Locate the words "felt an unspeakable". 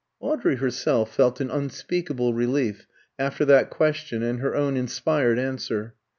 1.13-2.33